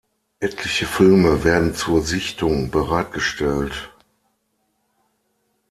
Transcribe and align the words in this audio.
Etliche 0.39 0.87
Filme 0.87 1.43
werden 1.43 1.75
zur 1.75 2.01
Sichtung 2.01 2.71
bereitgestellt. 2.71 3.91